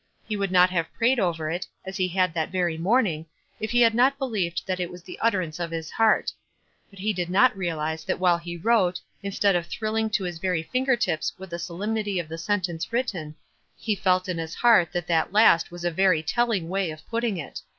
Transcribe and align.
He 0.27 0.35
would 0.35 0.49
not 0.51 0.71
have 0.71 0.91
prayed 0.95 1.19
over 1.19 1.51
it, 1.51 1.67
as 1.85 1.95
he 1.97 2.07
did 2.07 2.33
that 2.33 2.49
very 2.49 2.75
morning, 2.75 3.27
had 3.59 3.69
he 3.69 3.87
not 3.87 4.17
believed 4.17 4.65
that 4.65 4.79
it 4.79 4.89
was 4.89 5.03
the 5.03 5.19
utterance 5.19 5.59
of 5.59 5.69
his 5.69 5.91
heart; 5.91 6.33
but 6.89 6.97
he 6.97 7.13
did 7.13 7.29
not 7.29 7.55
realize 7.55 8.03
that 8.05 8.17
while 8.17 8.39
he 8.39 8.57
wrote, 8.57 8.99
instead 9.21 9.55
of 9.55 9.67
thrilling 9.67 10.09
to 10.09 10.23
his 10.23 10.39
very 10.39 10.63
finger 10.63 10.95
tips 10.95 11.31
with 11.37 11.51
the 11.51 11.59
solem 11.59 11.93
nity 11.93 12.19
of 12.19 12.29
the 12.29 12.39
sentence 12.39 12.91
written, 12.91 13.35
he 13.77 13.95
felt 13.95 14.27
in 14.27 14.39
his 14.39 14.55
heart 14.55 14.91
that 14.91 15.05
that 15.05 15.33
last 15.33 15.69
was 15.69 15.85
a 15.85 15.91
very 15.91 16.23
telling 16.23 16.67
way 16.67 16.89
of 16.89 17.07
putting 17.07 17.37
it. 17.37 17.61